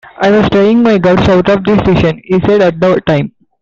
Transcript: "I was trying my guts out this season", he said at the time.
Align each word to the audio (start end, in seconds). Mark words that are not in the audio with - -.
"I 0.17 0.31
was 0.31 0.49
trying 0.49 0.81
my 0.81 0.97
guts 0.97 1.29
out 1.29 1.45
this 1.45 1.79
season", 1.85 2.21
he 2.23 2.39
said 2.43 2.59
at 2.61 2.79
the 2.79 2.99
time. 3.01 3.33